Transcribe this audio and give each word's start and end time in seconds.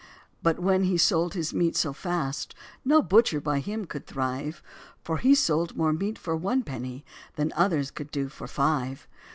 But 0.41 0.57
when 0.57 0.85
he 0.85 0.97
sold 0.97 1.35
his 1.35 1.53
meat 1.53 1.75
so 1.75 1.93
fast, 1.93 2.55
No 2.83 3.03
butcher 3.03 3.39
by 3.39 3.59
him 3.59 3.85
could 3.85 4.07
thrive; 4.07 4.63
For 5.03 5.17
he 5.17 5.35
sold 5.35 5.77
more 5.77 5.93
meat 5.93 6.17
for 6.17 6.35
one 6.35 6.63
peny 6.63 7.03
Than 7.35 7.53
others 7.55 7.91
could 7.91 8.09
do 8.09 8.27
for 8.27 8.47
five. 8.47 9.07